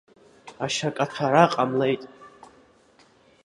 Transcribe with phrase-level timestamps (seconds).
[0.65, 2.03] Ашьакаҭәара ҟамлеит.